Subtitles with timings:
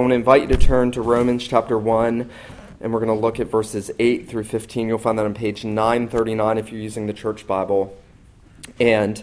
[0.00, 2.30] I want to invite you to turn to Romans chapter 1,
[2.80, 4.88] and we're going to look at verses 8 through 15.
[4.88, 7.94] You'll find that on page 939 if you're using the church Bible.
[8.80, 9.22] And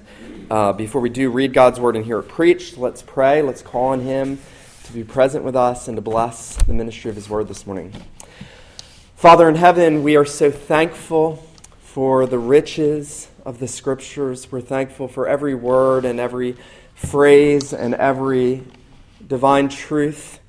[0.51, 3.41] uh, before we do read God's word and hear it preached, let's pray.
[3.41, 4.37] Let's call on Him
[4.83, 7.91] to be present with us and to bless the ministry of His word this morning.
[9.15, 11.43] Father in heaven, we are so thankful
[11.79, 14.51] for the riches of the scriptures.
[14.51, 16.55] We're thankful for every word and every
[16.93, 18.63] phrase and every
[19.27, 20.39] divine truth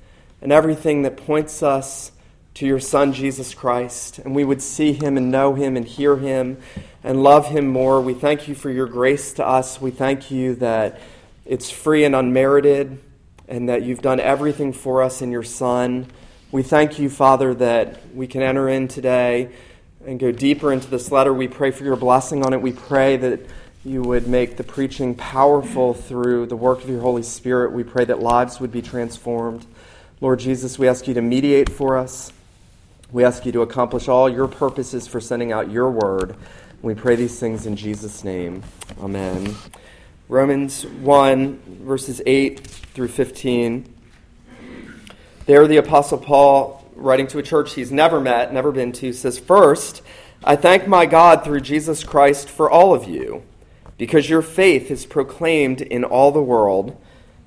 [0.41, 2.11] and everything that points us
[2.55, 6.17] to your Son, Jesus Christ, and we would see him and know him and hear
[6.17, 6.57] him
[7.03, 8.01] and love him more.
[8.01, 9.79] We thank you for your grace to us.
[9.79, 10.99] We thank you that
[11.45, 12.99] it's free and unmerited
[13.47, 16.07] and that you've done everything for us in your Son.
[16.51, 19.49] We thank you, Father, that we can enter in today
[20.05, 21.33] and go deeper into this letter.
[21.33, 22.61] We pray for your blessing on it.
[22.61, 23.41] We pray that
[23.85, 27.71] you would make the preaching powerful through the work of your Holy Spirit.
[27.71, 29.65] We pray that lives would be transformed.
[30.21, 32.33] Lord Jesus, we ask you to mediate for us.
[33.09, 36.35] We ask you to accomplish all your purposes for sending out your word.
[36.81, 38.63] We pray these things in Jesus' name.
[38.99, 39.55] Amen.
[40.27, 43.93] Romans 1, verses 8 through 15.
[45.45, 49.39] There, the Apostle Paul, writing to a church he's never met, never been to, says,
[49.39, 50.01] First,
[50.43, 53.43] I thank my God through Jesus Christ for all of you,
[53.97, 57.01] because your faith is proclaimed in all the world.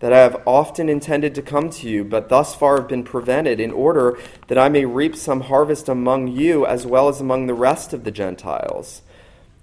[0.00, 3.58] that I have often intended to come to you, but thus far have been prevented,
[3.58, 7.54] in order that I may reap some harvest among you as well as among the
[7.54, 9.02] rest of the Gentiles.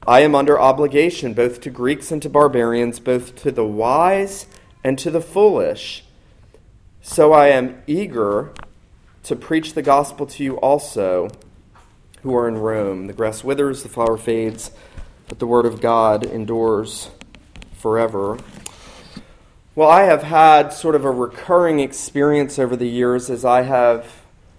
[0.08, 4.48] I am under obligation both to Greeks and to barbarians, both to the wise
[4.83, 6.04] and to the foolish.
[7.02, 8.54] So I am eager
[9.23, 11.30] to preach the gospel to you also
[12.23, 13.08] who are in Rome.
[13.08, 14.72] The grass withers, the flower fades,
[15.27, 17.10] but the word of God endures
[17.77, 18.38] forever.
[19.76, 24.08] Well, I have had sort of a recurring experience over the years as I have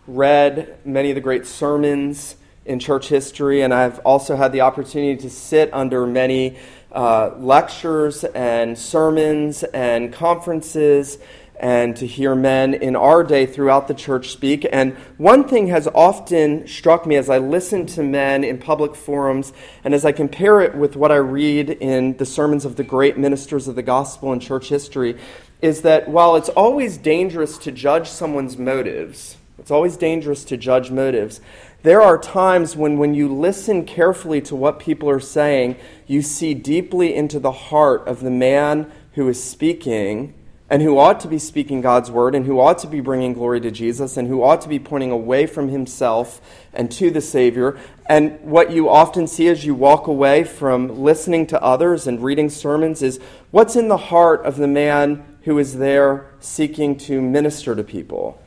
[0.09, 5.17] read many of the great sermons in church history, and I've also had the opportunity
[5.23, 6.57] to sit under many
[6.91, 11.19] uh, lectures and sermons and conferences
[11.61, 14.67] and to hear men in our day throughout the church speak.
[14.73, 19.53] And one thing has often struck me as I listen to men in public forums
[19.85, 23.17] and as I compare it with what I read in the sermons of the great
[23.17, 25.19] ministers of the gospel in church history
[25.63, 30.91] is that while it's always dangerous to judge someone's motives, it's always dangerous to judge
[30.91, 31.41] motives.
[31.85, 35.77] There are times when, when you listen carefully to what people are saying,
[36.07, 40.35] you see deeply into the heart of the man who is speaking
[40.71, 43.61] and who ought to be speaking God's word and who ought to be bringing glory
[43.61, 46.41] to Jesus and who ought to be pointing away from himself
[46.73, 47.79] and to the Savior.
[48.09, 52.49] And what you often see as you walk away from listening to others and reading
[52.49, 53.21] sermons is
[53.51, 58.41] what's in the heart of the man who is there seeking to minister to people.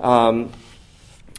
[0.00, 0.52] Um,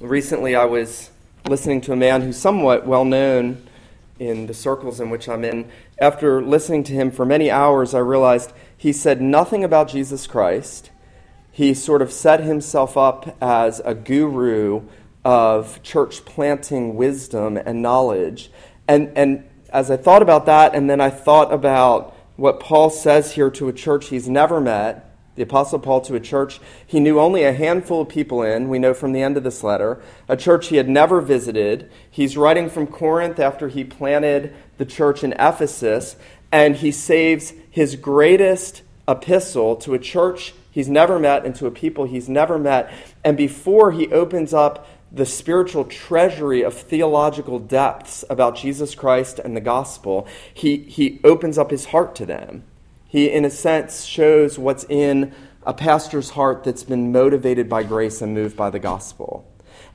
[0.01, 1.09] recently, I was
[1.47, 3.65] listening to a man who's somewhat well known
[4.19, 5.69] in the circles in which I'm in.
[5.99, 10.91] After listening to him for many hours, I realized he said nothing about Jesus Christ.
[11.51, 14.83] He sort of set himself up as a guru
[15.25, 18.51] of church planting wisdom and knowledge.
[18.87, 23.33] And, and as I thought about that, and then I thought about what Paul says
[23.33, 25.03] here to a church he's never met,
[25.35, 28.79] the Apostle Paul to a church he knew only a handful of people in, we
[28.79, 31.91] know from the end of this letter, a church he had never visited.
[32.09, 36.15] He's writing from Corinth after he planted the church in Ephesus,
[36.51, 41.71] and he saves his greatest epistle to a church he's never met and to a
[41.71, 42.91] people he's never met.
[43.23, 49.55] And before he opens up the spiritual treasury of theological depths about Jesus Christ and
[49.55, 52.63] the gospel, he, he opens up his heart to them.
[53.07, 55.33] He, in a sense, shows what's in
[55.65, 59.49] a pastor's heart that's been motivated by grace and moved by the gospel.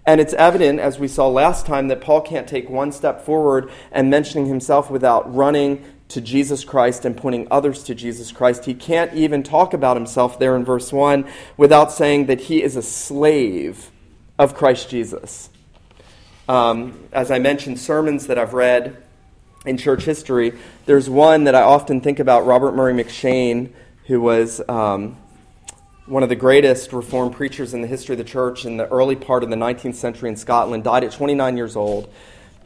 [0.04, 3.70] And it's evident, as we saw last time, that Paul can't take one step forward
[3.92, 8.64] and mentioning himself without running to Jesus Christ and pointing others to Jesus Christ.
[8.64, 12.76] He can't even talk about himself there in verse 1 without saying that he is
[12.76, 13.90] a slave
[14.38, 15.50] of Christ Jesus.
[16.48, 19.02] Um, as I mentioned, sermons that I've read
[19.64, 20.52] in church history,
[20.86, 23.72] there's one that I often think about Robert Murray M'Cheyne,
[24.06, 25.16] who was um,
[26.06, 29.14] one of the greatest Reformed preachers in the history of the church in the early
[29.14, 32.12] part of the 19th century in Scotland, died at 29 years old.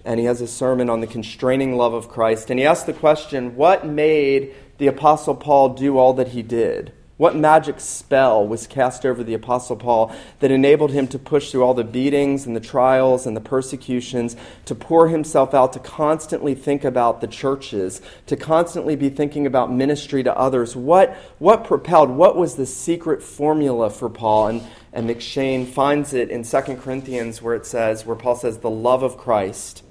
[0.07, 2.49] And he has a sermon on the constraining love of Christ.
[2.49, 6.93] And he asks the question what made the Apostle Paul do all that he did?
[7.17, 11.65] What magic spell was cast over the Apostle Paul that enabled him to push through
[11.65, 14.37] all the beatings and the trials and the persecutions,
[14.67, 19.73] to pour himself out, to constantly think about the churches, to constantly be thinking about
[19.73, 20.77] ministry to others?
[20.77, 24.49] What, what propelled, what was the secret formula for Paul?
[24.49, 24.63] And,
[24.93, 29.03] and M'Cheyne finds it in 2 Corinthians where it says, where Paul says, the love
[29.03, 29.83] of Christ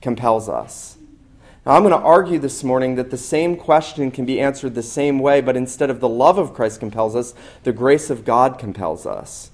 [0.00, 0.96] compels us.
[1.66, 4.82] Now, I'm going to argue this morning that the same question can be answered the
[4.82, 8.58] same way, but instead of the love of Christ compels us, the grace of God
[8.58, 9.50] compels us.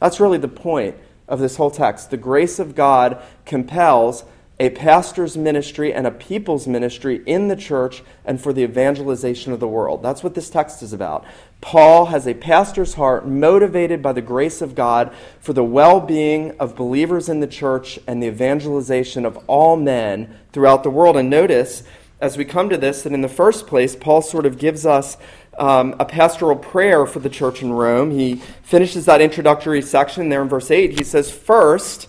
[0.00, 0.94] That's really the point
[1.26, 2.10] of this whole text.
[2.10, 4.24] The grace of God compels
[4.60, 9.60] a pastor's ministry and a people's ministry in the church and for the evangelization of
[9.60, 10.02] the world.
[10.02, 11.24] That's what this text is about.
[11.60, 16.56] Paul has a pastor's heart motivated by the grace of God for the well being
[16.58, 21.16] of believers in the church and the evangelization of all men throughout the world.
[21.16, 21.84] And notice,
[22.20, 25.16] as we come to this, that in the first place, Paul sort of gives us
[25.56, 28.10] um, a pastoral prayer for the church in Rome.
[28.10, 30.98] He finishes that introductory section there in verse 8.
[30.98, 32.08] He says, First,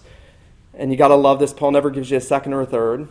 [0.79, 3.09] and you got to love this, Paul never gives you a second or a third.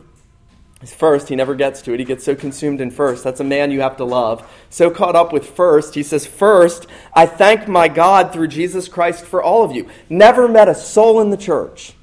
[0.87, 1.99] First, he never gets to it.
[1.99, 3.25] He gets so consumed in first.
[3.25, 4.49] That's a man you have to love.
[4.71, 9.25] So caught up with first, he says, First, I thank my God through Jesus Christ
[9.25, 9.89] for all of you.
[10.09, 11.95] Never met a soul in the church.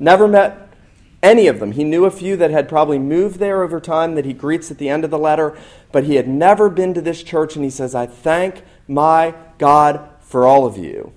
[0.00, 0.68] Never met
[1.22, 1.72] any of them.
[1.72, 4.78] He knew a few that had probably moved there over time that he greets at
[4.78, 5.56] the end of the letter,
[5.90, 10.08] but he had never been to this church, and he says, I thank my God
[10.20, 11.12] for all of you.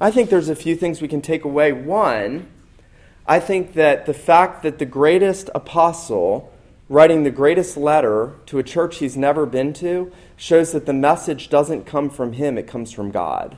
[0.00, 1.72] I think there's a few things we can take away.
[1.72, 2.48] One,
[3.30, 6.52] I think that the fact that the greatest apostle
[6.88, 11.48] writing the greatest letter to a church he's never been to shows that the message
[11.48, 13.56] doesn't come from him, it comes from God.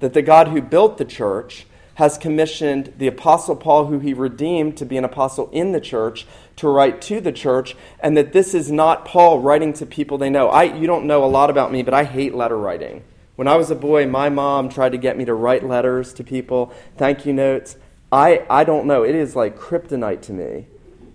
[0.00, 1.66] That the God who built the church
[1.96, 6.26] has commissioned the apostle Paul, who he redeemed to be an apostle in the church,
[6.56, 10.30] to write to the church, and that this is not Paul writing to people they
[10.30, 10.48] know.
[10.48, 13.04] I, you don't know a lot about me, but I hate letter writing.
[13.36, 16.24] When I was a boy, my mom tried to get me to write letters to
[16.24, 17.76] people, thank you notes.
[18.12, 19.02] I, I don't know.
[19.02, 20.66] It is like kryptonite to me.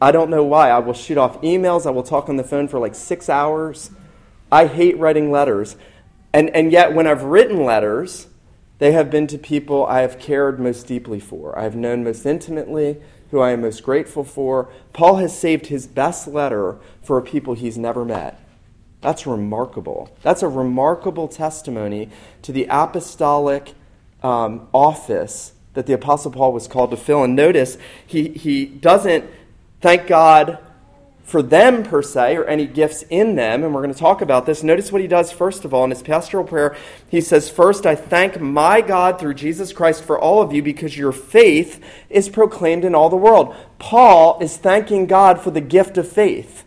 [0.01, 0.71] I don't know why.
[0.71, 1.85] I will shoot off emails.
[1.85, 3.91] I will talk on the phone for like six hours.
[4.51, 5.77] I hate writing letters.
[6.33, 8.27] And, and yet, when I've written letters,
[8.79, 12.25] they have been to people I have cared most deeply for, I have known most
[12.25, 13.01] intimately,
[13.31, 14.69] who I am most grateful for.
[14.93, 18.39] Paul has saved his best letter for people he's never met.
[19.01, 20.15] That's remarkable.
[20.21, 22.09] That's a remarkable testimony
[22.43, 23.73] to the apostolic
[24.23, 27.23] um, office that the Apostle Paul was called to fill.
[27.23, 29.29] And notice, he, he doesn't
[29.79, 30.57] thank God
[31.23, 33.63] for them per se or any gifts in them.
[33.63, 34.63] And we're going to talk about this.
[34.63, 36.75] Notice what he does first of all in his pastoral prayer.
[37.09, 40.97] He says, First, I thank my God through Jesus Christ for all of you because
[40.97, 41.79] your faith
[42.09, 43.55] is proclaimed in all the world.
[43.77, 46.63] Paul is thanking God for the gift of faith.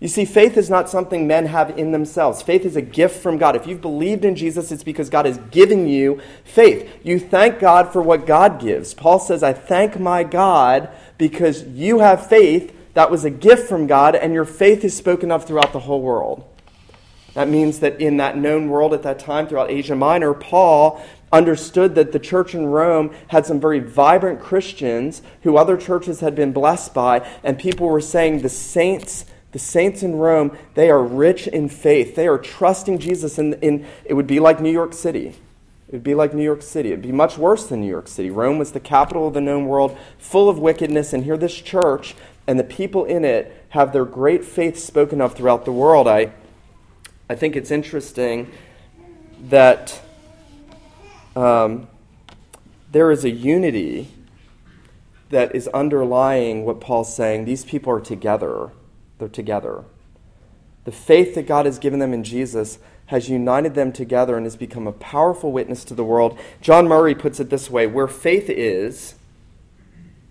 [0.00, 2.40] You see, faith is not something men have in themselves.
[2.40, 3.54] Faith is a gift from God.
[3.54, 6.90] If you've believed in Jesus, it's because God has given you faith.
[7.04, 8.94] You thank God for what God gives.
[8.94, 10.88] Paul says, I thank my God
[11.18, 12.74] because you have faith.
[12.94, 16.00] That was a gift from God, and your faith is spoken of throughout the whole
[16.00, 16.44] world.
[17.34, 21.00] That means that in that known world at that time, throughout Asia Minor, Paul
[21.30, 26.34] understood that the church in Rome had some very vibrant Christians who other churches had
[26.34, 31.02] been blessed by, and people were saying the saints the saints in Rome, they are
[31.02, 32.14] rich in faith.
[32.14, 33.38] They are trusting Jesus.
[33.38, 35.34] And in, it would be like New York City.
[35.88, 36.90] It would be like New York City.
[36.90, 38.30] It would be much worse than New York City.
[38.30, 41.12] Rome was the capital of the known world, full of wickedness.
[41.12, 42.14] And here, this church
[42.46, 46.06] and the people in it have their great faith spoken of throughout the world.
[46.06, 46.32] I,
[47.28, 48.52] I think it's interesting
[49.48, 50.00] that
[51.34, 51.88] um,
[52.92, 54.08] there is a unity
[55.30, 57.46] that is underlying what Paul's saying.
[57.46, 58.70] These people are together
[59.20, 59.84] they're together.
[60.84, 64.56] The faith that God has given them in Jesus has united them together and has
[64.56, 66.38] become a powerful witness to the world.
[66.60, 69.14] John Murray puts it this way where faith is,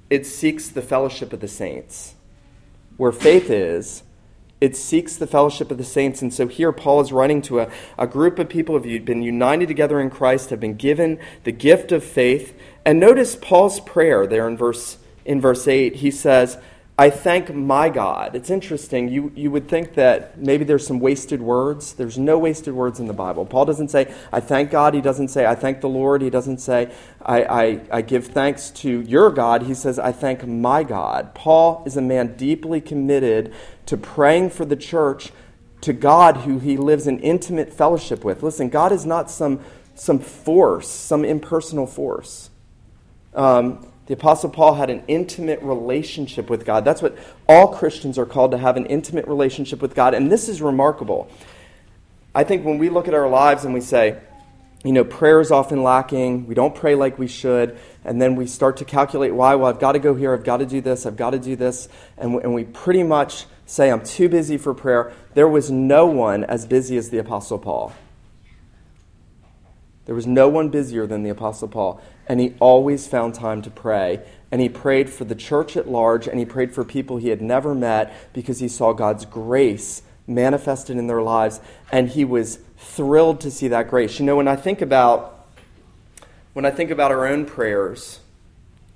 [0.09, 2.15] it seeks the fellowship of the saints.
[2.97, 4.03] Where faith is,
[4.61, 6.21] it seeks the fellowship of the saints.
[6.21, 9.21] And so here Paul is writing to a, a group of people who have been
[9.21, 12.57] united together in Christ, have been given the gift of faith.
[12.85, 15.97] And notice Paul's prayer there in verse, in verse 8.
[15.97, 16.57] He says,
[16.99, 18.35] I thank my God.
[18.35, 19.07] It's interesting.
[19.07, 21.93] You, you would think that maybe there's some wasted words.
[21.93, 23.45] There's no wasted words in the Bible.
[23.45, 24.93] Paul doesn't say, I thank God.
[24.93, 26.21] He doesn't say, I thank the Lord.
[26.21, 26.91] He doesn't say,
[27.21, 29.63] I, I, I give thanks to your God.
[29.63, 31.33] He says, I thank my God.
[31.33, 33.53] Paul is a man deeply committed
[33.85, 35.31] to praying for the church
[35.79, 38.43] to God who he lives in intimate fellowship with.
[38.43, 39.61] Listen, God is not some
[39.95, 42.49] some force, some impersonal force.
[43.33, 46.83] Um, the Apostle Paul had an intimate relationship with God.
[46.83, 47.15] That's what
[47.47, 50.15] all Christians are called to have an intimate relationship with God.
[50.15, 51.29] And this is remarkable.
[52.33, 54.17] I think when we look at our lives and we say,
[54.83, 58.47] you know, prayer is often lacking, we don't pray like we should, and then we
[58.47, 61.05] start to calculate why, well, I've got to go here, I've got to do this,
[61.05, 61.87] I've got to do this,
[62.17, 65.13] and, and we pretty much say, I'm too busy for prayer.
[65.35, 67.93] There was no one as busy as the Apostle Paul.
[70.05, 73.71] There was no one busier than the Apostle Paul and he always found time to
[73.71, 74.21] pray.
[74.51, 77.41] And he prayed for the church at large, and he prayed for people he had
[77.41, 81.59] never met because he saw God's grace manifested in their lives,
[81.91, 84.19] and he was thrilled to see that grace.
[84.19, 85.35] You know, when I think about
[86.53, 88.19] when I think about our own prayers,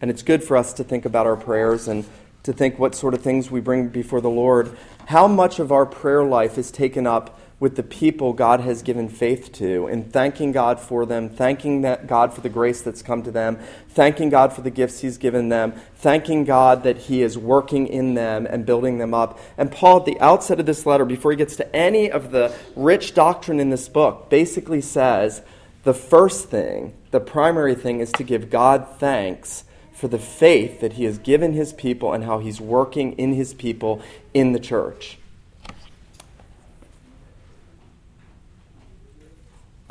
[0.01, 2.03] and it's good for us to think about our prayers and
[2.43, 4.75] to think what sort of things we bring before the Lord,
[5.05, 9.07] how much of our prayer life is taken up with the people God has given
[9.07, 13.31] faith to and thanking God for them, thanking God for the grace that's come to
[13.31, 17.87] them, thanking God for the gifts He's given them, thanking God that He is working
[17.87, 19.39] in them and building them up.
[19.57, 22.53] And Paul, at the outset of this letter, before he gets to any of the
[22.75, 25.41] rich doctrine in this book, basically says
[25.85, 30.93] the first thing, the primary thing, is to give God thanks for the faith that
[30.93, 34.01] He has given His people and how He's working in His people
[34.33, 35.17] in the church.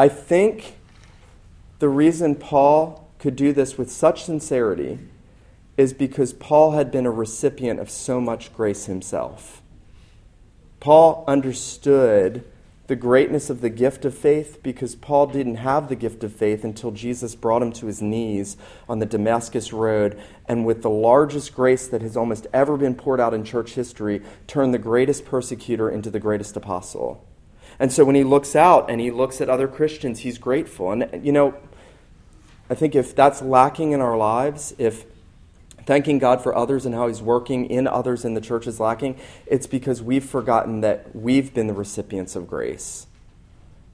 [0.02, 0.78] I think
[1.78, 4.98] the reason Paul could do this with such sincerity
[5.76, 9.62] is because Paul had been a recipient of so much grace himself.
[10.80, 12.42] Paul understood
[12.88, 16.64] the greatness of the gift of faith because Paul didn't have the gift of faith
[16.64, 18.56] until Jesus brought him to his knees
[18.88, 23.20] on the Damascus Road and, with the largest grace that has almost ever been poured
[23.20, 27.24] out in church history, turned the greatest persecutor into the greatest apostle.
[27.78, 30.92] And so when he looks out and he looks at other Christians, he's grateful.
[30.92, 31.54] And, you know,
[32.70, 35.04] I think if that's lacking in our lives, if
[35.84, 39.18] thanking God for others and how he's working in others in the church is lacking,
[39.46, 43.06] it's because we've forgotten that we've been the recipients of grace.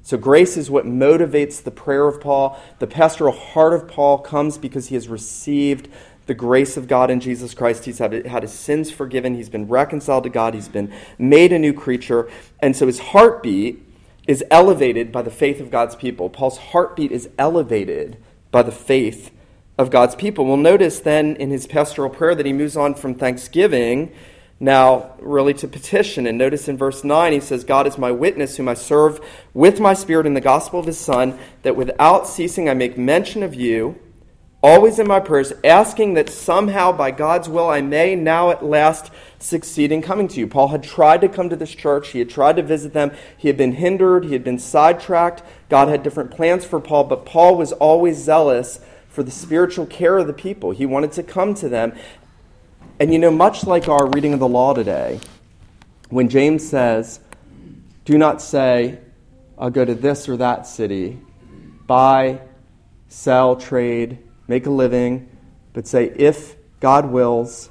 [0.02, 2.58] So, grace is what motivates the prayer of Paul.
[2.78, 5.88] The pastoral heart of Paul comes because he has received
[6.28, 7.86] the grace of God in Jesus Christ.
[7.86, 9.34] He's had, had his sins forgiven.
[9.34, 10.54] He's been reconciled to God.
[10.54, 12.30] He's been made a new creature.
[12.60, 13.82] And so his heartbeat
[14.28, 16.28] is elevated by the faith of God's people.
[16.28, 18.18] Paul's heartbeat is elevated
[18.50, 19.30] by the faith
[19.78, 20.44] of God's people.
[20.44, 24.12] We'll notice then in his pastoral prayer that he moves on from thanksgiving
[24.60, 26.26] now really to petition.
[26.26, 29.20] And notice in verse 9, he says, God is my witness, whom I serve
[29.54, 33.42] with my spirit in the gospel of his Son, that without ceasing I make mention
[33.42, 33.98] of you
[34.62, 39.10] always in my prayers, asking that somehow by God's will I may now at last
[39.38, 40.46] succeed in coming to you.
[40.46, 43.48] Paul had tried to come to this church, he had tried to visit them, he
[43.48, 45.42] had been hindered, he had been sidetracked.
[45.68, 50.18] God had different plans for Paul, but Paul was always zealous for the spiritual care
[50.18, 50.70] of the people.
[50.70, 51.96] He wanted to come to them.
[53.00, 55.20] And you know, much like our reading of the law today,
[56.08, 57.20] when James says,
[58.04, 58.98] Do not say,
[59.56, 61.18] I'll go to this or that city,
[61.86, 62.40] buy,
[63.08, 65.28] sell, trade, make a living,
[65.72, 67.70] but say, if God wills,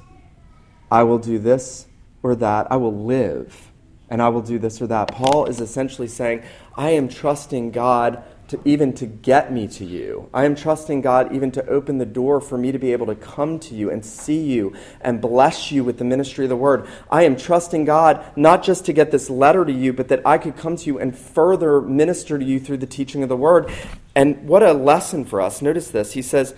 [0.90, 1.86] I will do this
[2.22, 2.72] or that.
[2.72, 3.70] I will live
[4.08, 5.08] and I will do this or that.
[5.08, 6.42] Paul is essentially saying,
[6.76, 10.28] I am trusting God to even to get me to you.
[10.32, 13.14] I am trusting God even to open the door for me to be able to
[13.14, 16.88] come to you and see you and bless you with the ministry of the word.
[17.10, 20.38] I am trusting God not just to get this letter to you, but that I
[20.38, 23.70] could come to you and further minister to you through the teaching of the word.
[24.14, 25.60] And what a lesson for us.
[25.60, 26.12] Notice this.
[26.12, 26.54] He says,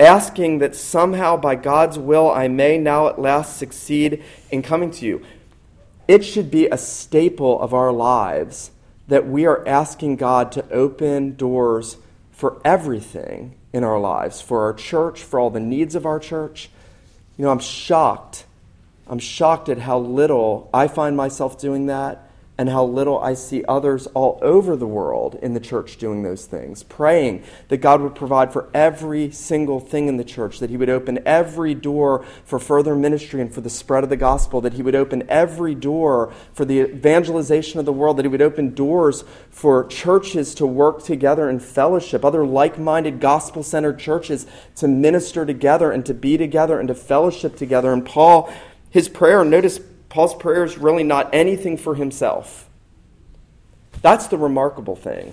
[0.00, 5.06] asking that somehow by God's will I may now at last succeed in coming to
[5.06, 5.22] you.
[6.06, 8.70] It should be a staple of our lives
[9.08, 11.96] that we are asking God to open doors
[12.30, 16.70] for everything in our lives, for our church, for all the needs of our church.
[17.36, 18.44] You know, I'm shocked.
[19.06, 22.27] I'm shocked at how little I find myself doing that
[22.58, 26.44] and how little I see others all over the world in the church doing those
[26.44, 30.76] things, praying that God would provide for every single thing in the church, that He
[30.76, 34.72] would open every door for further ministry and for the spread of the gospel, that
[34.72, 38.74] He would open every door for the evangelization of the world, that He would open
[38.74, 44.88] doors for churches to work together in fellowship, other like minded gospel centered churches to
[44.88, 47.92] minister together and to be together and to fellowship together.
[47.92, 48.52] And Paul,
[48.90, 49.78] his prayer, notice
[50.18, 52.68] Paul's prayer is really not anything for himself.
[54.02, 55.32] That's the remarkable thing.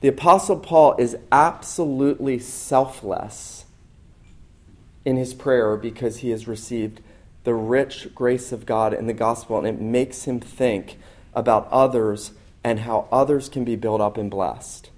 [0.00, 3.66] The Apostle Paul is absolutely selfless
[5.04, 7.02] in his prayer because he has received
[7.42, 10.96] the rich grace of God in the gospel, and it makes him think
[11.34, 12.32] about others
[12.64, 14.88] and how others can be built up and blessed.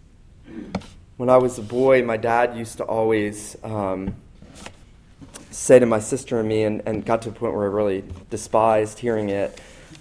[1.17, 4.15] When I was a boy, my dad used to always um,
[5.57, 8.05] say to my sister and me, and, and got to a point where I really
[8.29, 9.59] despised hearing it,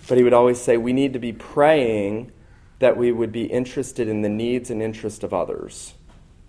[0.07, 2.31] but he would always say, We need to be praying
[2.79, 5.93] that we would be interested in the needs and interest of others.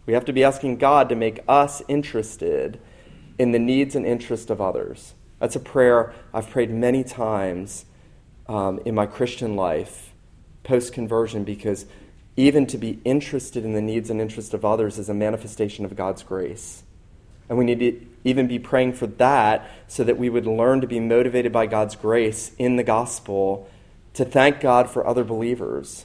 [0.07, 2.81] We have to be asking God to make us interested
[3.39, 5.15] in the needs and interest of others.
[5.39, 7.85] That's a prayer I've prayed many times
[8.49, 10.13] um, in my Christian life
[10.65, 11.87] post conversion because
[12.37, 15.95] even to be interested in the needs and interests of others is a manifestation of
[15.95, 16.83] God's grace.
[17.49, 20.87] And we need to even be praying for that so that we would learn to
[20.87, 23.71] be motivated by God's grace in the gospel
[24.15, 26.05] to thank God for other believers.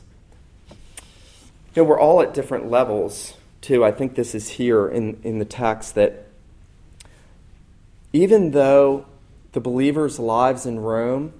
[1.74, 3.84] You know, we're all at different levels, too.
[3.84, 6.28] I think this is here in, in the text that
[8.14, 9.06] even though
[9.54, 11.34] the believers' lives in Rome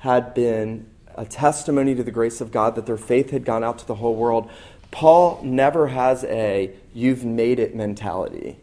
[0.00, 0.86] had been
[1.16, 3.96] a testimony to the grace of God, that their faith had gone out to the
[3.96, 4.48] whole world,
[4.90, 8.58] Paul never has a you've made it mentality.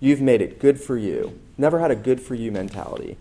[0.00, 1.38] You've made it good for you.
[1.56, 3.16] Never had a good for you mentality.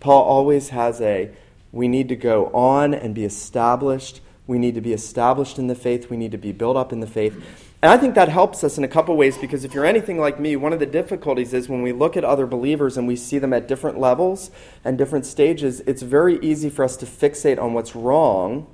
[0.00, 1.30] Paul always has a
[1.72, 4.20] we need to go on and be established.
[4.46, 6.10] We need to be established in the faith.
[6.10, 7.34] We need to be built up in the faith.
[7.80, 10.38] And I think that helps us in a couple ways because if you're anything like
[10.38, 13.38] me, one of the difficulties is when we look at other believers and we see
[13.38, 14.50] them at different levels
[14.84, 18.68] and different stages, it's very easy for us to fixate on what's wrong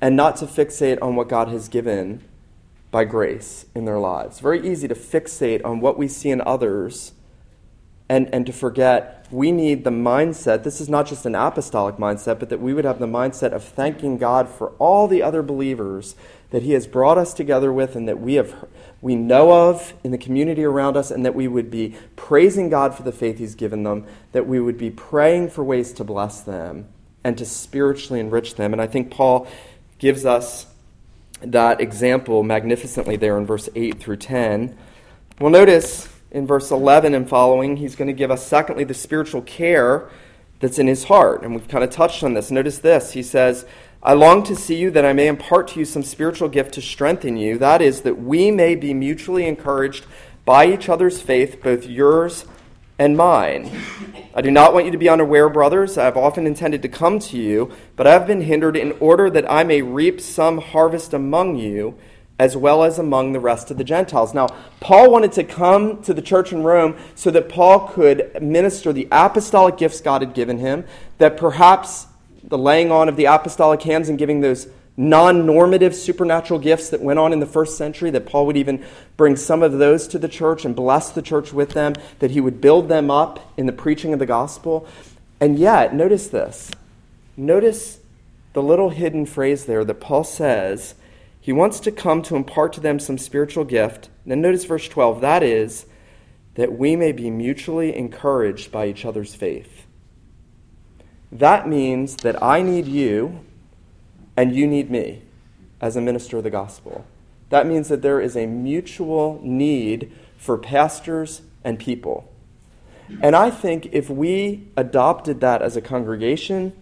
[0.00, 2.22] and not to fixate on what God has given
[2.96, 4.40] by grace in their lives.
[4.40, 7.12] Very easy to fixate on what we see in others
[8.08, 10.62] and, and to forget we need the mindset.
[10.64, 13.62] This is not just an apostolic mindset, but that we would have the mindset of
[13.62, 16.16] thanking God for all the other believers
[16.48, 18.66] that He has brought us together with and that we, have,
[19.02, 22.94] we know of in the community around us, and that we would be praising God
[22.94, 26.40] for the faith He's given them, that we would be praying for ways to bless
[26.40, 26.88] them
[27.22, 28.72] and to spiritually enrich them.
[28.72, 29.46] And I think Paul
[29.98, 30.66] gives us
[31.40, 34.76] that example magnificently there in verse 8 through 10.
[35.40, 39.42] Well, notice in verse 11 and following, he's going to give us, secondly, the spiritual
[39.42, 40.08] care
[40.60, 41.42] that's in his heart.
[41.42, 42.50] And we've kind of touched on this.
[42.50, 43.12] Notice this.
[43.12, 43.66] He says,
[44.02, 46.82] I long to see you that I may impart to you some spiritual gift to
[46.82, 47.58] strengthen you.
[47.58, 50.06] That is, that we may be mutually encouraged
[50.44, 52.46] by each other's faith, both yours
[52.98, 53.70] and mine.
[54.34, 55.96] I do not want you to be unaware, brothers.
[55.96, 59.30] I have often intended to come to you, but I have been hindered in order
[59.30, 61.96] that I may reap some harvest among you,
[62.38, 64.34] as well as among the rest of the Gentiles.
[64.34, 64.48] Now,
[64.80, 69.08] Paul wanted to come to the church in Rome so that Paul could minister the
[69.10, 70.84] apostolic gifts God had given him,
[71.18, 72.06] that perhaps
[72.44, 77.02] the laying on of the apostolic hands and giving those non normative supernatural gifts that
[77.02, 78.84] went on in the first century, that Paul would even
[79.16, 82.40] bring some of those to the church and bless the church with them, that he
[82.40, 84.88] would build them up in the preaching of the gospel.
[85.40, 86.70] And yet, notice this.
[87.36, 87.98] Notice
[88.54, 90.94] the little hidden phrase there that Paul says
[91.38, 94.08] he wants to come to impart to them some spiritual gift.
[94.24, 95.86] Then notice verse 12 that is,
[96.54, 99.86] that we may be mutually encouraged by each other's faith.
[101.30, 103.44] That means that I need you
[104.36, 105.22] and you need me
[105.80, 107.04] as a minister of the gospel.
[107.50, 112.30] That means that there is a mutual need for pastors and people.
[113.22, 116.72] And I think if we adopted that as a congregation,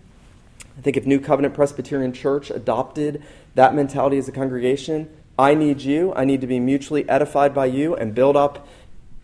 [0.78, 3.22] I think if New Covenant Presbyterian Church adopted
[3.54, 7.66] that mentality as a congregation, I need you, I need to be mutually edified by
[7.66, 8.66] you and build up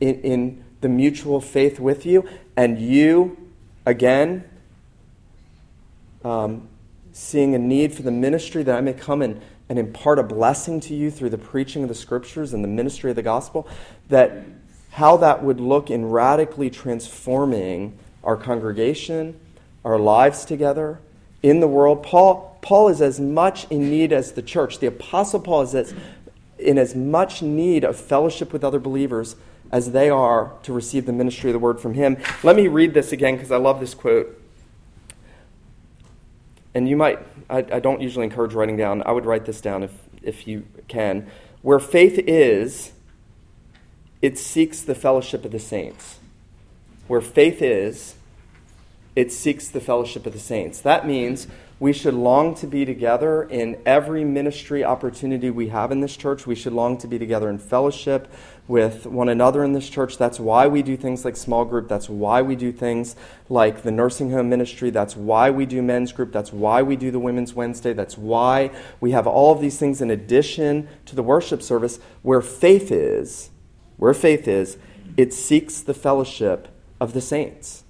[0.00, 3.36] in, in the mutual faith with you, and you,
[3.84, 4.44] again,
[6.24, 6.68] um,
[7.20, 10.80] seeing a need for the ministry that I may come and, and impart a blessing
[10.80, 13.68] to you through the preaching of the scriptures and the ministry of the gospel,
[14.08, 14.42] that
[14.92, 19.38] how that would look in radically transforming our congregation,
[19.84, 20.98] our lives together,
[21.42, 22.02] in the world.
[22.02, 24.78] Paul, Paul is as much in need as the church.
[24.78, 25.94] The Apostle Paul is as,
[26.58, 29.36] in as much need of fellowship with other believers
[29.70, 32.16] as they are to receive the ministry of the word from him.
[32.42, 34.39] Let me read this again because I love this quote
[36.74, 39.82] and you might, I, I don't usually encourage writing down, I would write this down
[39.82, 41.30] if, if you can.
[41.62, 42.92] Where faith is,
[44.22, 46.18] it seeks the fellowship of the saints.
[47.06, 48.14] Where faith is,
[49.16, 50.80] it seeks the fellowship of the saints.
[50.80, 51.46] That means
[51.80, 56.46] we should long to be together in every ministry opportunity we have in this church.
[56.46, 58.30] We should long to be together in fellowship
[58.68, 60.18] with one another in this church.
[60.18, 61.88] That's why we do things like small group.
[61.88, 63.16] That's why we do things
[63.48, 64.90] like the nursing home ministry.
[64.90, 66.32] That's why we do men's group.
[66.32, 67.94] That's why we do the Women's Wednesday.
[67.94, 71.98] That's why we have all of these things in addition to the worship service.
[72.20, 73.48] Where faith is,
[73.96, 74.76] where faith is,
[75.16, 76.68] it seeks the fellowship
[77.00, 77.84] of the saints.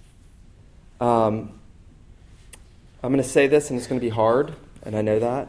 [1.01, 1.60] Um,
[3.03, 5.49] I'm going to say this, and it's going to be hard, and I know that.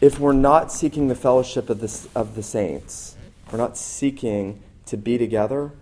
[0.00, 3.16] if we're not seeking the fellowship of the, of the saints,
[3.50, 5.72] we're not seeking to be together,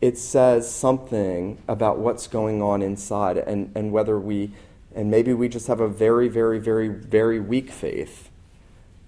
[0.00, 4.52] it says something about what's going on inside and, and whether we,
[4.94, 8.30] and maybe we just have a very, very, very, very weak faith.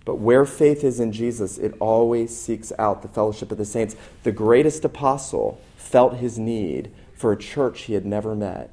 [0.04, 3.96] But where faith is in Jesus, it always seeks out the fellowship of the saints.
[4.22, 8.70] The greatest apostle felt his need for a church he had never met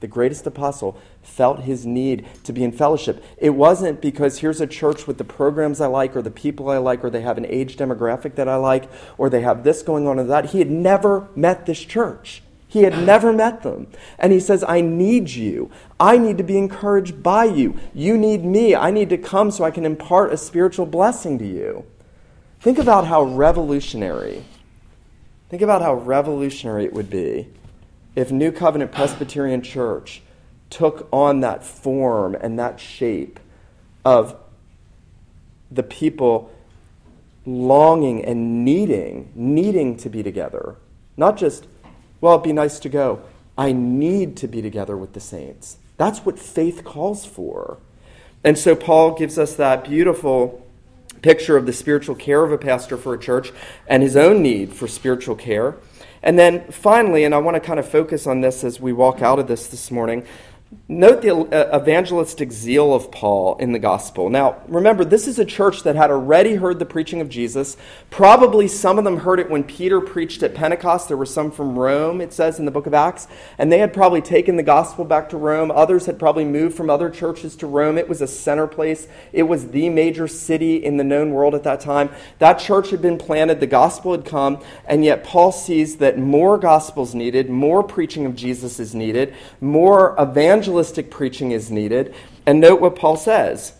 [0.00, 3.22] the greatest apostle, felt his need to be in fellowship.
[3.36, 6.78] It wasn't because here's a church with the programs I like, or the people I
[6.78, 10.06] like, or they have an age demographic that I like, or they have this going
[10.06, 10.46] on or that.
[10.46, 12.42] He had never met this church.
[12.66, 13.88] He had never met them.
[14.18, 15.70] And he says, I need you.
[15.98, 17.78] I need to be encouraged by you.
[17.92, 18.76] You need me.
[18.76, 21.84] I need to come so I can impart a spiritual blessing to you.
[22.60, 24.44] Think about how revolutionary,
[25.48, 27.48] think about how revolutionary it would be
[28.14, 30.22] if New Covenant Presbyterian Church
[30.68, 33.40] took on that form and that shape
[34.04, 34.36] of
[35.70, 36.50] the people
[37.46, 40.76] longing and needing, needing to be together.
[41.16, 41.66] Not just,
[42.20, 43.22] well, it'd be nice to go.
[43.56, 45.78] I need to be together with the saints.
[45.96, 47.78] That's what faith calls for.
[48.42, 50.66] And so Paul gives us that beautiful
[51.20, 53.52] picture of the spiritual care of a pastor for a church
[53.86, 55.76] and his own need for spiritual care.
[56.22, 59.22] And then finally, and I want to kind of focus on this as we walk
[59.22, 60.26] out of this this morning,
[60.86, 64.30] Note the uh, evangelistic zeal of Paul in the gospel.
[64.30, 67.76] Now, remember, this is a church that had already heard the preaching of Jesus.
[68.08, 71.08] Probably some of them heard it when Peter preached at Pentecost.
[71.08, 73.26] There were some from Rome, it says in the book of Acts.
[73.58, 75.72] And they had probably taken the gospel back to Rome.
[75.72, 77.98] Others had probably moved from other churches to Rome.
[77.98, 81.64] It was a center place, it was the major city in the known world at
[81.64, 82.10] that time.
[82.38, 86.58] That church had been planted, the gospel had come, and yet Paul sees that more
[86.58, 92.14] gospels needed, more preaching of Jesus is needed, more evangelism evangelistic preaching is needed.
[92.44, 93.72] And note what Paul says.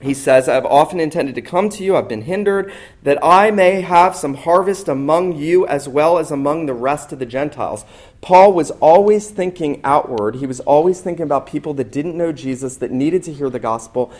[0.00, 3.80] He says, I've often intended to come to you, I've been hindered, that I may
[3.80, 7.84] have some harvest among you as well as among the rest of the Gentiles.
[8.20, 10.36] Paul was always thinking outward.
[10.36, 13.58] He was always thinking about people that didn't know Jesus, that needed to hear the
[13.58, 14.12] gospel.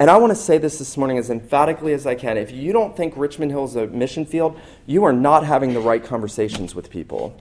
[0.00, 2.36] And I want to say this this morning as emphatically as I can.
[2.36, 5.80] If you don't think Richmond Hill is a mission field, you are not having the
[5.80, 7.40] right conversations with people.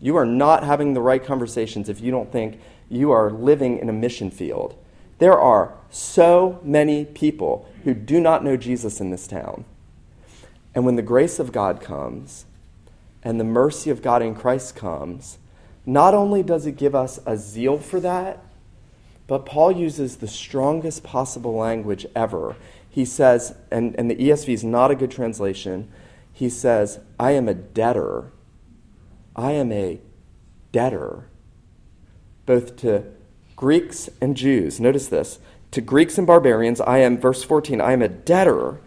[0.00, 3.88] You are not having the right conversations if you don't think you are living in
[3.88, 4.76] a mission field.
[5.18, 9.64] There are so many people who do not know Jesus in this town.
[10.74, 12.44] And when the grace of God comes
[13.24, 15.38] and the mercy of God in Christ comes,
[15.84, 18.38] not only does it give us a zeal for that,
[19.26, 22.56] but Paul uses the strongest possible language ever.
[22.88, 25.90] He says, and, and the ESV is not a good translation,
[26.32, 28.30] he says, I am a debtor
[29.38, 30.00] I am a
[30.72, 31.28] debtor,
[32.44, 33.04] both to
[33.54, 34.80] Greeks and Jews.
[34.80, 35.38] Notice this.
[35.70, 38.80] To Greeks and barbarians, I am, verse 14, I am a debtor,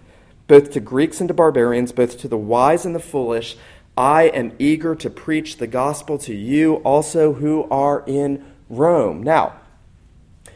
[0.47, 3.55] both to Greeks and to barbarians, both to the wise and the foolish.
[3.95, 9.23] I am eager to preach the gospel to you also who are in Rome.
[9.23, 9.53] Now,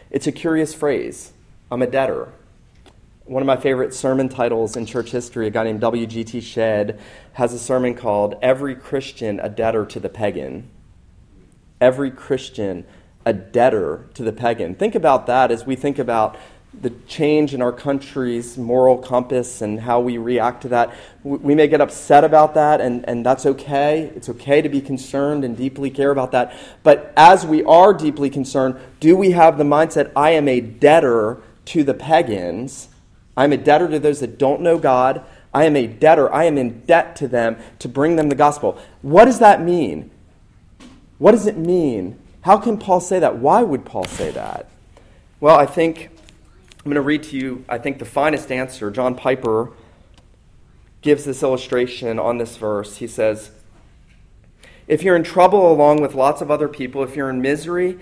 [0.10, 1.32] it's a curious phrase.
[1.72, 2.34] I'm a debtor.
[3.26, 6.42] One of my favorite sermon titles in church history, a guy named W.G.T.
[6.42, 7.00] Shedd,
[7.34, 10.70] has a sermon called Every Christian a Debtor to the Pagan.
[11.82, 12.86] Every Christian
[13.26, 14.76] a debtor to the pagan.
[14.76, 16.38] Think about that as we think about
[16.80, 20.94] the change in our country's moral compass and how we react to that.
[21.24, 24.12] We may get upset about that, and, and that's okay.
[24.16, 26.56] It's okay to be concerned and deeply care about that.
[26.84, 31.42] But as we are deeply concerned, do we have the mindset, I am a debtor
[31.66, 32.90] to the pagans?
[33.38, 35.24] I'm a debtor to those that don't know God.
[35.54, 36.34] I am a debtor.
[36.34, 38.78] I am in debt to them to bring them the gospel.
[39.02, 40.12] What does that mean?
[41.18, 42.20] What does it mean?
[42.42, 43.38] How can Paul say that?
[43.38, 44.70] Why would Paul say that?
[45.40, 46.10] Well, I think
[46.80, 48.92] I'm going to read to you, I think, the finest answer.
[48.92, 49.72] John Piper
[51.02, 52.98] gives this illustration on this verse.
[52.98, 53.52] He says,
[54.88, 57.98] If you're in trouble along with lots of other people, if you're in misery,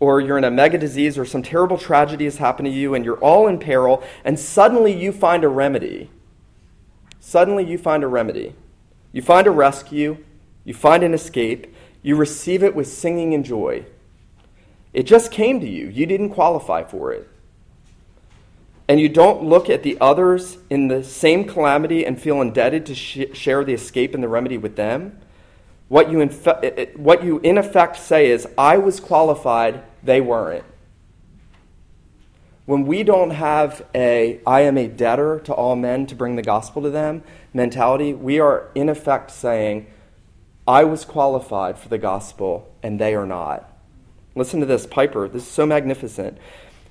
[0.00, 3.04] or you're in a mega disease or some terrible tragedy has happened to you and
[3.04, 6.10] you're all in peril, and suddenly you find a remedy.
[7.20, 8.54] Suddenly you find a remedy.
[9.12, 10.24] You find a rescue,
[10.64, 13.84] you find an escape, you receive it with singing and joy.
[14.92, 17.28] It just came to you, you didn't qualify for it.
[18.88, 22.94] And you don't look at the others in the same calamity and feel indebted to
[22.94, 25.20] sh- share the escape and the remedy with them.
[25.86, 30.64] What you, in fe- what you in effect say is, I was qualified, they weren't.
[32.66, 36.42] When we don't have a I am a debtor to all men to bring the
[36.42, 39.86] gospel to them mentality, we are in effect saying,
[40.68, 43.70] I was qualified for the gospel and they are not.
[44.34, 45.28] Listen to this, Piper.
[45.28, 46.38] This is so magnificent.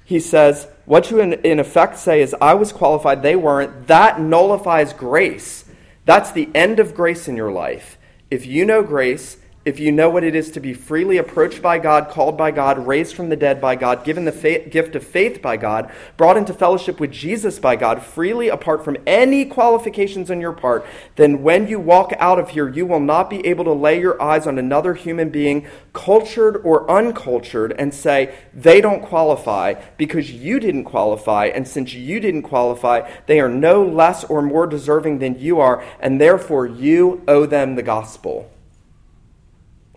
[0.04, 3.88] he says, What you in, in effect say is, I was qualified, they weren't.
[3.88, 5.66] That nullifies grace.
[6.06, 7.98] That's the end of grace in your life.
[8.30, 9.38] If you know grace,
[9.70, 12.88] if you know what it is to be freely approached by God, called by God,
[12.88, 16.38] raised from the dead by God, given the faith, gift of faith by God, brought
[16.38, 21.44] into fellowship with Jesus by God, freely apart from any qualifications on your part, then
[21.44, 24.48] when you walk out of here, you will not be able to lay your eyes
[24.48, 30.86] on another human being, cultured or uncultured, and say, they don't qualify because you didn't
[30.86, 31.46] qualify.
[31.46, 35.84] And since you didn't qualify, they are no less or more deserving than you are,
[36.00, 38.52] and therefore you owe them the gospel.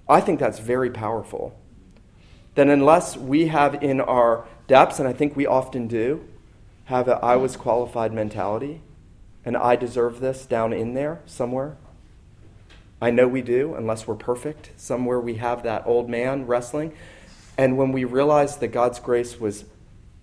[0.08, 1.58] I think that's very powerful.
[2.54, 6.26] That unless we have in our depths, and I think we often do,
[6.86, 8.82] have a I was qualified mentality,
[9.44, 11.76] and I deserve this down in there somewhere.
[13.00, 14.70] I know we do, unless we're perfect.
[14.76, 16.92] Somewhere we have that old man wrestling.
[17.58, 19.64] And when we realize that God's grace was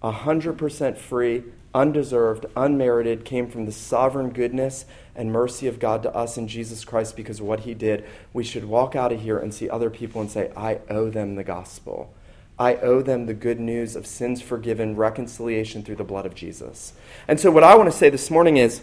[0.01, 4.85] 100% free, undeserved, unmerited, came from the sovereign goodness
[5.19, 8.45] and mercy of God to us in Jesus Christ because of what he did, we
[8.45, 11.43] should walk out of here and see other people and say, I owe them the
[11.43, 12.13] gospel.
[12.57, 16.93] I owe them the good news of sins forgiven, reconciliation through the blood of Jesus.
[17.27, 18.81] And so, what I want to say this morning is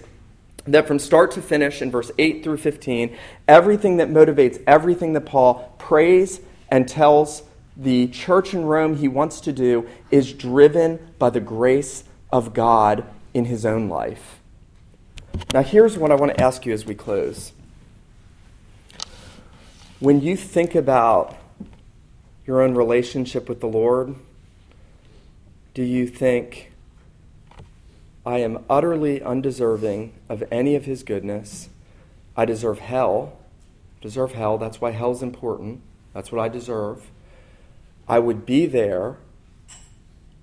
[0.67, 3.17] that from start to finish, in verse 8 through 15,
[3.49, 7.45] everything that motivates everything that Paul prays and tells
[7.79, 13.05] the church in Rome he wants to do is driven by the grace of God
[13.33, 14.41] in his own life.
[15.53, 17.53] Now, here's what I want to ask you as we close.
[20.01, 21.37] When you think about
[22.47, 24.15] your own relationship with the Lord,
[25.75, 26.73] do you think,
[28.25, 31.69] I am utterly undeserving of any of his goodness?
[32.37, 33.39] I deserve hell.
[34.01, 34.59] Deserve hell.
[34.59, 35.81] That's why hell's important.
[36.15, 37.11] That's what I deserve.
[38.09, 39.17] I would be there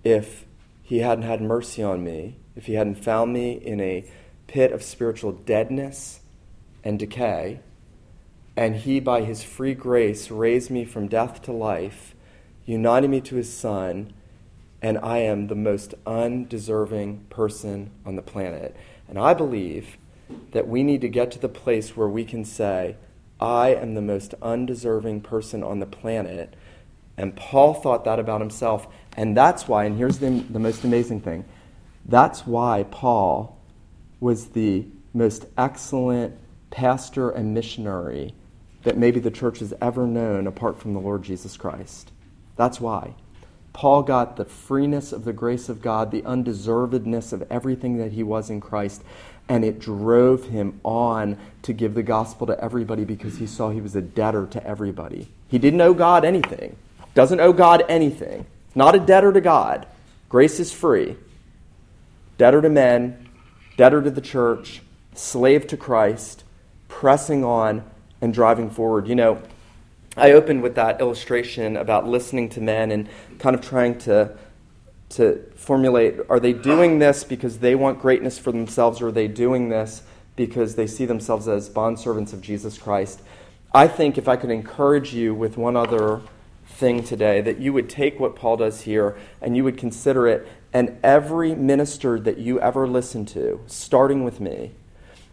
[0.03, 0.45] if
[0.81, 4.05] he hadn't had mercy on me, if he hadn't found me in a
[4.53, 6.19] pit of spiritual deadness
[6.83, 7.59] and decay,
[8.55, 12.13] and he, by his free grace, raised me from death to life,
[12.63, 14.13] united me to his Son,
[14.79, 18.75] and I am the most undeserving person on the planet.
[19.07, 19.97] And I believe
[20.51, 22.95] that we need to get to the place where we can say,
[23.39, 26.53] I am the most undeserving person on the planet.
[27.17, 28.87] And Paul thought that about himself.
[29.17, 31.43] And that's why, and here's the, the most amazing thing
[32.05, 33.57] that's why Paul
[34.23, 36.35] was the most excellent
[36.71, 38.33] pastor and missionary
[38.83, 42.11] that maybe the church has ever known apart from the Lord Jesus Christ.
[42.55, 43.13] That's why.
[43.73, 48.23] Paul got the freeness of the grace of God, the undeservedness of everything that he
[48.23, 49.03] was in Christ,
[49.49, 53.81] and it drove him on to give the gospel to everybody because he saw he
[53.81, 55.27] was a debtor to everybody.
[55.49, 56.75] He didn't owe God anything,
[57.13, 59.85] doesn't owe God anything, not a debtor to God.
[60.29, 61.17] Grace is free.
[62.37, 63.22] Debtor to men,
[63.77, 64.81] debtor to the church,
[65.13, 66.43] slave to Christ,
[66.87, 67.83] pressing on
[68.21, 69.07] and driving forward.
[69.07, 69.41] You know,
[70.15, 73.09] I opened with that illustration about listening to men and
[73.39, 74.37] kind of trying to
[75.09, 79.27] to formulate are they doing this because they want greatness for themselves or are they
[79.27, 80.01] doing this
[80.35, 83.21] because they see themselves as bondservants of Jesus Christ?
[83.73, 86.21] I think if I could encourage you with one other
[86.65, 90.47] thing today, that you would take what Paul does here and you would consider it,
[90.73, 94.71] and every minister that you ever listen to, starting with me,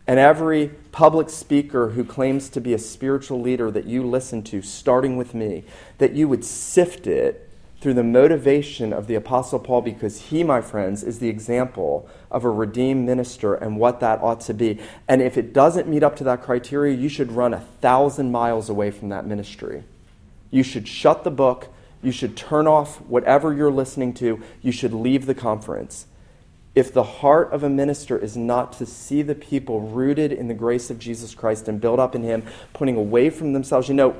[0.06, 4.60] and every public speaker who claims to be a spiritual leader that you listen to,
[4.60, 5.64] starting with me,
[5.98, 7.48] that you would sift it
[7.80, 12.44] through the motivation of the Apostle Paul because he, my friends, is the example of
[12.44, 14.78] a redeemed minister and what that ought to be.
[15.08, 18.68] And if it doesn't meet up to that criteria, you should run a thousand miles
[18.68, 19.84] away from that ministry.
[20.50, 21.68] You should shut the book.
[22.02, 24.42] You should turn off whatever you're listening to.
[24.62, 26.06] You should leave the conference
[26.74, 30.54] if the heart of a minister is not to see the people rooted in the
[30.54, 34.16] grace of Jesus Christ and built up in Him, putting away from themselves, you know,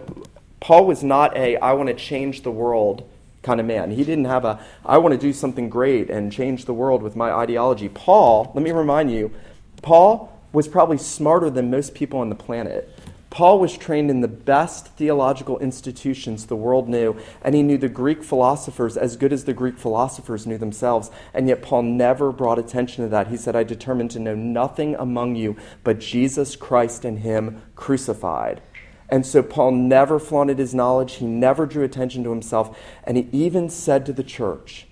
[0.58, 3.08] Paul was not a I want to change the world
[3.42, 3.92] kind of man.
[3.92, 7.16] He didn't have a I want to do something great and change the world with
[7.16, 7.88] my ideology.
[7.88, 9.32] Paul, let me remind you,
[9.80, 12.92] Paul was probably smarter than most people on the planet.
[13.30, 17.88] Paul was trained in the best theological institutions the world knew, and he knew the
[17.88, 21.12] Greek philosophers as good as the Greek philosophers knew themselves.
[21.32, 23.28] And yet, Paul never brought attention to that.
[23.28, 28.62] He said, I determined to know nothing among you but Jesus Christ and Him crucified.
[29.08, 33.28] And so, Paul never flaunted his knowledge, he never drew attention to himself, and he
[33.32, 34.86] even said to the church,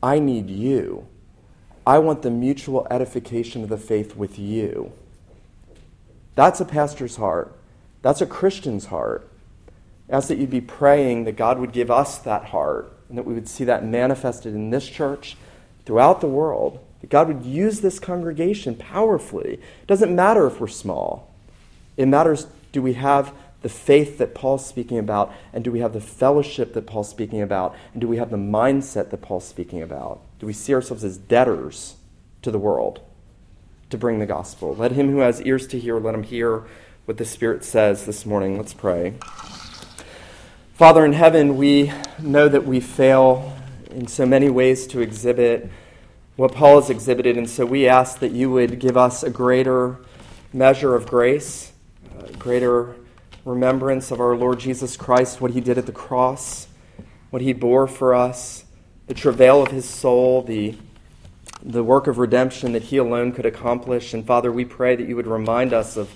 [0.00, 1.06] I need you.
[1.84, 4.92] I want the mutual edification of the faith with you.
[6.34, 7.56] That's a pastor's heart.
[8.02, 9.28] That's a Christian's heart.
[10.10, 13.24] I ask that you'd be praying that God would give us that heart and that
[13.24, 15.36] we would see that manifested in this church,
[15.84, 19.54] throughout the world, that God would use this congregation powerfully.
[19.54, 21.32] It doesn't matter if we're small,
[21.96, 25.92] it matters do we have the faith that Paul's speaking about, and do we have
[25.92, 29.82] the fellowship that Paul's speaking about, and do we have the mindset that Paul's speaking
[29.82, 30.20] about?
[30.40, 31.96] Do we see ourselves as debtors
[32.40, 33.00] to the world
[33.90, 34.74] to bring the gospel?
[34.74, 36.64] Let him who has ears to hear, let him hear
[37.04, 38.56] what the Spirit says this morning.
[38.56, 39.14] Let's pray.
[40.74, 43.56] Father in heaven, we know that we fail
[43.90, 45.68] in so many ways to exhibit
[46.36, 49.98] what Paul has exhibited, and so we ask that you would give us a greater
[50.52, 51.72] measure of grace,
[52.38, 52.94] greater
[53.44, 56.68] remembrance of our Lord Jesus Christ, what he did at the cross,
[57.30, 58.64] what he bore for us,
[59.08, 60.76] the travail of his soul, the,
[61.64, 64.14] the work of redemption that he alone could accomplish.
[64.14, 66.08] And Father, we pray that you would remind us of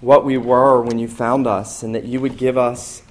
[0.00, 3.02] what we were when you found us, and that you would give us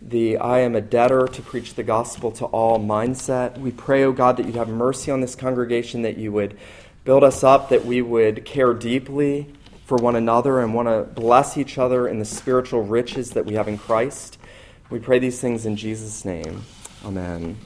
[0.00, 3.58] the I am a debtor to preach the gospel to all mindset.
[3.58, 6.58] We pray, oh God, that you'd have mercy on this congregation, that you would
[7.04, 9.52] build us up, that we would care deeply
[9.84, 13.54] for one another and want to bless each other in the spiritual riches that we
[13.54, 14.38] have in Christ.
[14.90, 16.62] We pray these things in Jesus' name.
[17.04, 17.56] Amen.